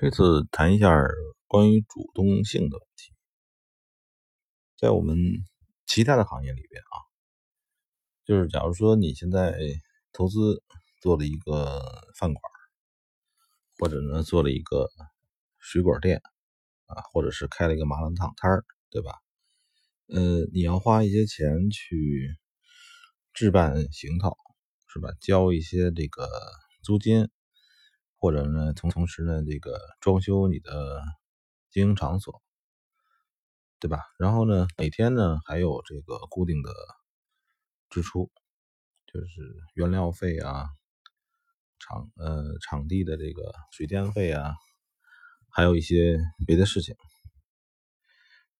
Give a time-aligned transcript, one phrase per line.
[0.00, 0.96] 这次谈一下
[1.48, 3.12] 关于主动性的问题，
[4.76, 5.16] 在我们
[5.86, 6.94] 其他的行业里边啊，
[8.24, 9.58] 就是假如说你现在
[10.12, 10.62] 投资
[11.00, 11.82] 做了一个
[12.16, 12.40] 饭馆，
[13.76, 14.88] 或者呢做了一个
[15.58, 16.22] 水果店
[16.86, 19.16] 啊，或者是开了一个麻辣烫摊儿，对吧？
[20.06, 22.38] 呃，你要花一些钱去
[23.32, 24.36] 置办行头，
[24.86, 25.08] 是吧？
[25.20, 26.28] 交一些这个
[26.84, 27.28] 租金。
[28.20, 31.00] 或者呢，同同时呢，这个装修你的
[31.70, 32.42] 经营场所，
[33.78, 34.02] 对吧？
[34.18, 36.70] 然后呢，每天呢还有这个固定的
[37.90, 38.32] 支出，
[39.06, 39.28] 就是
[39.74, 40.66] 原料费啊，
[41.78, 44.56] 场呃场地的这个水电费啊，
[45.50, 46.96] 还有一些别的事情。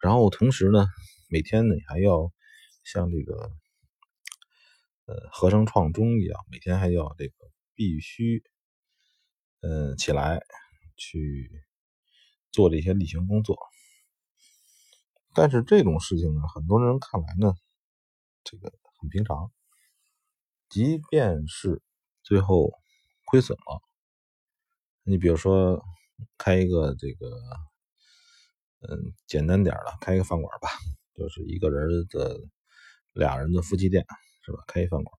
[0.01, 0.87] 然后同时呢，
[1.29, 2.33] 每天呢还要
[2.85, 3.51] 像这个
[5.07, 7.35] 呃和尚创钟一样，每天还要这个
[7.75, 8.45] 必须。
[9.61, 10.41] 嗯，起来
[10.97, 11.51] 去
[12.53, 13.59] 做这些例行工作，
[15.35, 17.53] 但是这种事情呢，很多人看来呢，
[18.45, 19.51] 这个很平常。
[20.69, 21.83] 即便是
[22.23, 22.73] 最后
[23.25, 23.83] 亏损了，
[25.03, 25.85] 你比如说
[26.37, 27.27] 开一个这个，
[28.89, 30.69] 嗯，简单点的开一个饭馆吧，
[31.17, 32.41] 就是一个人的
[33.13, 34.07] 俩人的夫妻店，
[34.45, 34.63] 是吧？
[34.69, 35.19] 开一饭馆，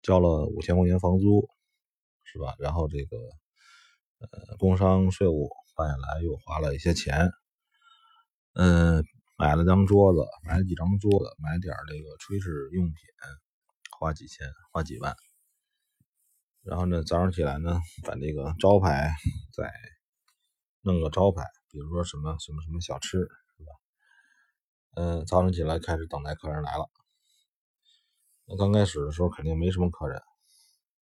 [0.00, 1.46] 交了五千块钱房租，
[2.24, 2.56] 是吧？
[2.58, 3.18] 然后这个。
[4.20, 7.30] 呃，工商税务办下来又花了一些钱，
[8.52, 9.02] 嗯，
[9.38, 12.94] 买了张桌子，买了几张桌子，买点这个炊事用品，
[13.98, 15.16] 花几千，花几万。
[16.62, 19.10] 然后呢，早上起来呢，把这个招牌
[19.56, 19.72] 再
[20.82, 23.72] 弄个招牌，比如说什么什么什么小吃，是吧？
[24.96, 26.90] 嗯，早上起来开始等待客人来了。
[28.44, 30.20] 那刚开始的时候肯定没什么客人，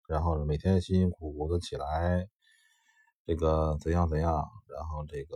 [0.10, 2.28] 然后呢，每天辛辛苦苦的起来。
[3.26, 5.36] 这个怎样怎样，然后这个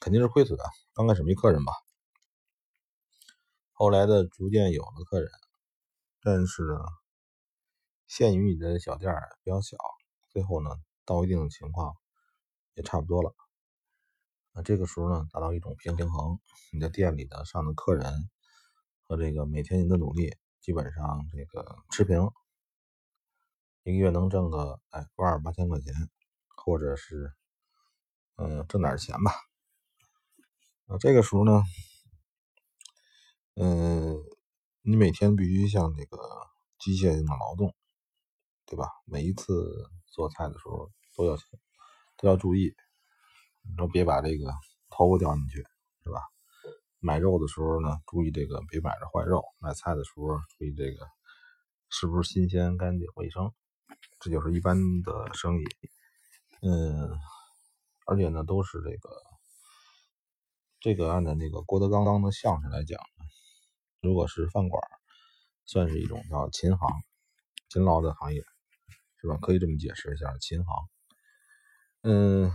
[0.00, 0.64] 肯定是亏损的。
[0.92, 1.72] 刚开始没客人吧，
[3.72, 5.30] 后来的逐渐有了客人，
[6.20, 6.76] 但是，
[8.08, 9.14] 限于你的小店
[9.44, 9.76] 比较小，
[10.30, 10.70] 最后呢，
[11.04, 11.94] 到一定的情况
[12.74, 13.32] 也差不多了。
[14.52, 16.40] 那这个时候呢，达到一种平衡，
[16.72, 18.28] 你的店里的上的客人
[19.06, 22.28] 和这个每天你的努力基本上这个持平，
[23.84, 25.94] 一个月能挣个哎万二八千块钱。
[26.64, 27.32] 或者是，
[28.36, 29.32] 嗯，挣点钱吧。
[30.86, 31.62] 啊，这个时候呢，
[33.54, 34.22] 嗯，
[34.82, 36.18] 你每天必须像那个
[36.78, 37.74] 机械性的劳动，
[38.66, 38.86] 对吧？
[39.04, 41.36] 每一次做菜的时候都要
[42.16, 42.74] 都要注意，
[43.62, 44.52] 你说别把这个
[44.90, 45.56] 头发掉进去，
[46.04, 46.20] 是吧？
[46.98, 51.06] 买肉的时候呢，注意这个别买着坏肉；买菜的时候注意这个
[51.88, 53.50] 是不是新鲜、干净、卫生。
[54.18, 55.64] 这就是一般的生意。
[56.62, 57.18] 嗯，
[58.06, 59.10] 而且呢，都是这个，
[60.78, 63.00] 这个按照那个郭德纲当的相声来讲，
[64.02, 64.82] 如果是饭馆，
[65.64, 66.88] 算是一种叫勤行、
[67.70, 68.42] 勤劳的行业，
[69.22, 69.38] 是吧？
[69.40, 70.88] 可以这么解释一下，勤行。
[72.02, 72.52] 嗯，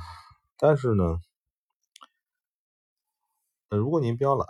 [0.57, 1.19] 但是呢，
[3.69, 4.47] 呃，如果您比较懒，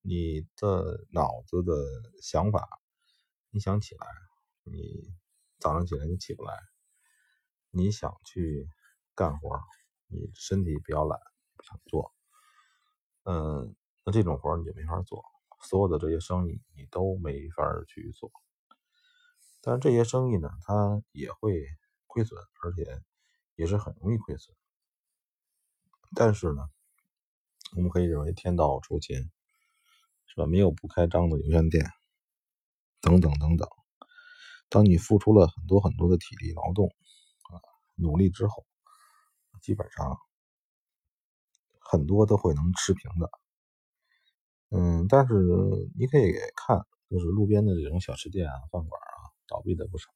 [0.00, 1.74] 你的脑子的
[2.22, 2.66] 想法，
[3.50, 4.06] 你想起来，
[4.64, 5.12] 你
[5.58, 6.54] 早上起来你起不来。
[7.72, 8.68] 你想去
[9.14, 9.60] 干活，
[10.08, 11.18] 你身体比较懒，
[11.56, 12.12] 不想做，
[13.22, 15.24] 嗯，那这种活你就没法做。
[15.62, 18.32] 所有的这些生意你都没法去做。
[19.60, 21.64] 但是这些生意呢，它也会
[22.06, 23.02] 亏损，而且
[23.54, 24.56] 也是很容易亏损。
[26.16, 26.68] 但是呢，
[27.76, 29.30] 我们可以认为天道酬勤，
[30.26, 30.46] 是吧？
[30.46, 31.84] 没有不开张的油盐店，
[33.00, 33.68] 等等等等。
[34.68, 36.92] 当你付出了很多很多的体力劳动。
[38.00, 38.66] 努力之后，
[39.62, 40.16] 基本上
[41.78, 43.30] 很多都会能持平的。
[44.70, 45.34] 嗯，但是
[45.98, 50.08] 你可以看，就是路边的这种小吃店啊、饭馆啊，倒闭的不少。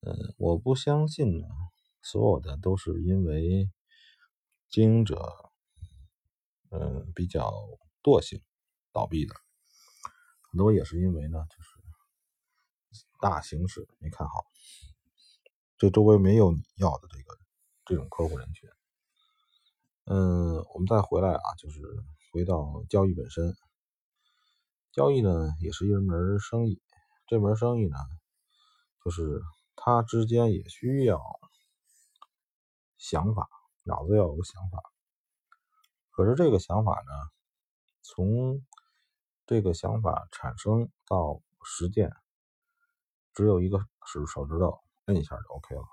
[0.00, 1.46] 嗯，我不相信呢，
[2.02, 3.70] 所有的都是因为
[4.68, 5.50] 经营者，
[6.70, 7.52] 嗯，比较
[8.02, 8.40] 惰性
[8.92, 9.34] 倒闭的，
[10.50, 11.70] 很多也是因为呢，就是
[13.20, 14.46] 大形势没看好。
[15.82, 17.36] 这周围没有你要的这个
[17.84, 18.70] 这种客户人群。
[20.04, 21.80] 嗯，我们再回来啊，就是
[22.30, 23.52] 回到交易本身。
[24.92, 26.80] 交易呢，也是一门生意。
[27.26, 27.96] 这门生意呢，
[29.04, 29.42] 就是
[29.74, 31.20] 它之间也需要
[32.96, 33.48] 想法，
[33.82, 34.80] 脑子要有个想法。
[36.12, 37.12] 可是这个想法呢，
[38.02, 38.64] 从
[39.46, 42.12] 这个想法产生到实践，
[43.34, 44.78] 只有一个是手指头。
[45.06, 45.84] 摁一下就 OK 了，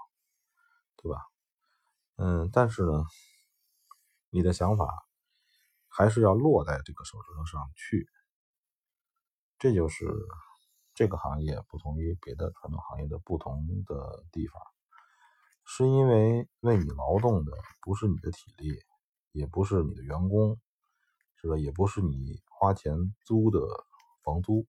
[0.98, 1.26] 对吧？
[2.18, 3.06] 嗯，但是呢，
[4.30, 5.06] 你的想法
[5.88, 8.08] 还是要落在这个手指头上去，
[9.58, 10.06] 这就是
[10.94, 14.62] 这个行业不同于别的传统行业的不同的地方，
[15.66, 17.52] 是因为为你劳动的
[17.82, 18.80] 不是你的体力，
[19.32, 20.60] 也不是你的员工，
[21.38, 21.58] 是吧？
[21.58, 23.60] 也不是你花钱租的
[24.24, 24.68] 房租，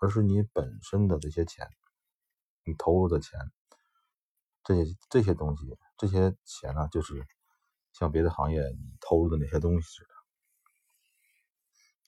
[0.00, 1.68] 而是你本身的这些钱，
[2.64, 3.38] 你投入的钱。
[4.64, 7.26] 这些这些东西，这些钱呢，就是
[7.92, 10.10] 像别的行业你投入的那些东西似的，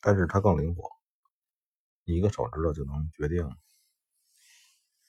[0.00, 0.90] 但是它更灵活，
[2.04, 3.48] 你一个手指头就能决定，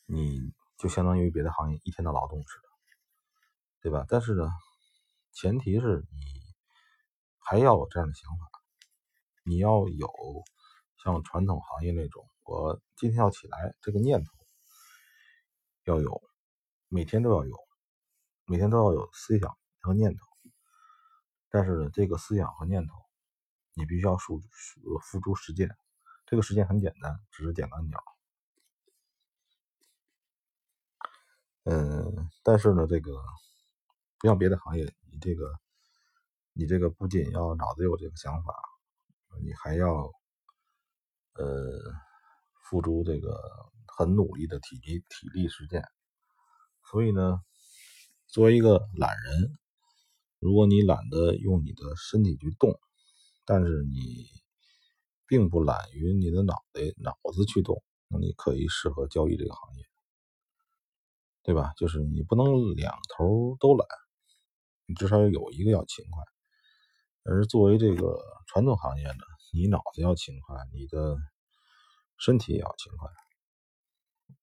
[0.05, 2.69] 你就相当于别的行业一天的劳动似的，
[3.81, 4.05] 对吧？
[4.07, 4.49] 但是呢，
[5.33, 6.23] 前提是你
[7.39, 8.49] 还要有这样的想法，
[9.43, 10.09] 你要有
[11.03, 14.31] 像传统行业那种，我今天要起来这个念头
[15.83, 16.30] 要有。
[16.93, 17.57] 每天都要有，
[18.43, 20.25] 每天都要有思想和念头，
[21.49, 22.93] 但是，这个思想和念头，
[23.75, 24.41] 你必须要付
[25.01, 25.73] 付诸实践。
[26.25, 27.97] 这个实践很简单，只是点个按钮。
[31.63, 33.23] 嗯，但是呢，这个
[34.19, 35.49] 不像别的行业，你这个
[36.51, 38.53] 你这个不仅要脑子有这个想法，
[39.41, 40.11] 你还要
[41.35, 41.79] 呃
[42.65, 43.41] 付出这个
[43.87, 45.81] 很努力的体力体力实践。
[46.91, 47.39] 所以呢，
[48.27, 49.57] 作为一个懒人，
[50.39, 52.77] 如果你懒得用你的身体去动，
[53.45, 54.27] 但是你
[55.25, 59.85] 并不懒于你的脑袋脑子去动，那你可以适合交易这个行业，
[61.43, 61.71] 对吧？
[61.77, 63.87] 就是你不能两头都懒，
[64.85, 66.21] 你至少有一个要勤快。
[67.23, 69.23] 而作为这个传统行业呢，
[69.53, 71.15] 你脑子要勤快，你的
[72.17, 73.09] 身体也要勤快。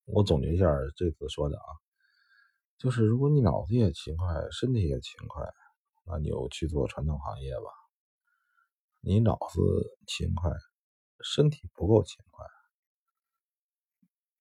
[0.06, 0.66] 我总结一下
[0.96, 1.88] 这次说的啊。
[2.78, 5.44] 就是如果你脑子也勤快，身体也勤快，
[6.04, 7.70] 那你就去做传统行业吧。
[9.00, 9.60] 你脑子
[10.06, 10.52] 勤快，
[11.20, 12.46] 身体不够勤快，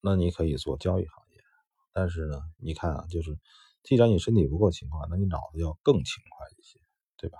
[0.02, 1.42] 那你可以做交易行业。
[1.92, 3.40] 但是呢，你看啊，就是
[3.82, 6.80] 既然你身体不够勤快，那你脑子要更勤快一些，
[7.18, 7.40] 对吧？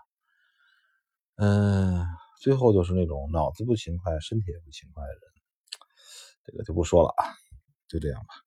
[1.36, 2.04] 嗯，
[2.42, 5.22] 最后就是那种脑子不勤快，身体也不勤快的人，
[6.44, 7.38] 这个就不说了啊，
[7.88, 8.47] 就这样吧。